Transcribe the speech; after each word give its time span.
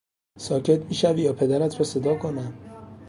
ساکت 0.39 0.85
میشوی 0.85 1.21
یا 1.21 1.33
پدرت 1.33 1.79
را 1.79 1.85
صدا 1.85 2.15
کنم! 2.15 2.53